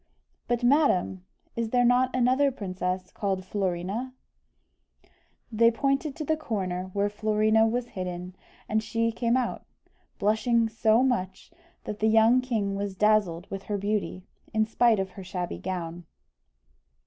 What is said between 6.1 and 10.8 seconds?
to the corner where Florina was hidden, and she came out, blushing